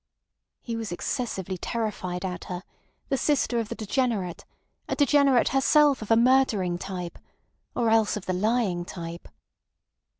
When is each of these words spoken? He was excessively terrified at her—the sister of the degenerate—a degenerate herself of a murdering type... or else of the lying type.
He 0.63 0.75
was 0.75 0.91
excessively 0.91 1.59
terrified 1.59 2.25
at 2.25 2.45
her—the 2.45 3.17
sister 3.17 3.59
of 3.59 3.69
the 3.69 3.75
degenerate—a 3.75 4.95
degenerate 4.95 5.49
herself 5.49 6.01
of 6.01 6.09
a 6.09 6.17
murdering 6.17 6.79
type... 6.79 7.19
or 7.75 7.91
else 7.91 8.17
of 8.17 8.25
the 8.25 8.33
lying 8.33 8.83
type. 8.83 9.27